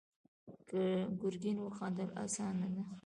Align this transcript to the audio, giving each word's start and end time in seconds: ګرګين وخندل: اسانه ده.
ګرګين 1.19 1.57
وخندل: 1.61 2.09
اسانه 2.23 2.67
ده. 2.73 2.83